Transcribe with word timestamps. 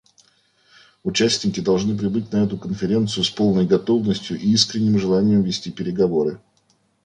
Участники 1.03 1.59
должны 1.59 1.95
прибыть 1.95 2.31
на 2.31 2.37
эту 2.37 2.57
конференцию 2.57 3.23
с 3.23 3.29
полной 3.29 3.67
готовностью 3.67 4.35
и 4.35 4.51
искренним 4.51 4.97
желанием 4.97 5.43
вести 5.43 5.69
переговоры. 5.69 6.39